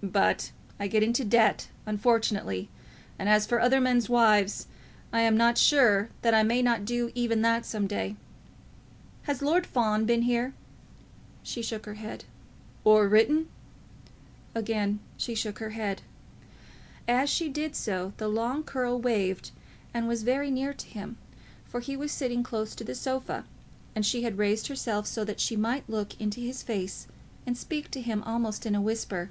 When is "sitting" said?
22.12-22.44